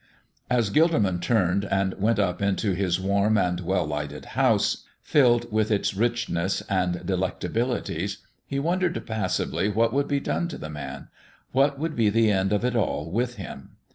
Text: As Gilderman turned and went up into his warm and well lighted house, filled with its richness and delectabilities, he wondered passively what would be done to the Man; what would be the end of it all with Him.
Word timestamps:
As 0.49 0.71
Gilderman 0.71 1.21
turned 1.21 1.63
and 1.65 1.93
went 2.01 2.17
up 2.17 2.41
into 2.41 2.71
his 2.73 2.99
warm 2.99 3.37
and 3.37 3.59
well 3.59 3.85
lighted 3.85 4.25
house, 4.33 4.83
filled 4.99 5.51
with 5.51 5.69
its 5.69 5.93
richness 5.93 6.61
and 6.61 7.05
delectabilities, 7.05 8.17
he 8.47 8.57
wondered 8.57 9.05
passively 9.05 9.69
what 9.69 9.93
would 9.93 10.07
be 10.07 10.19
done 10.19 10.47
to 10.47 10.57
the 10.57 10.71
Man; 10.71 11.09
what 11.51 11.77
would 11.77 11.95
be 11.95 12.09
the 12.09 12.31
end 12.31 12.51
of 12.51 12.65
it 12.65 12.75
all 12.75 13.11
with 13.11 13.35
Him. 13.35 13.77